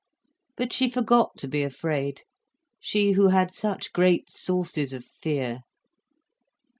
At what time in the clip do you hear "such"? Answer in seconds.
3.51-3.93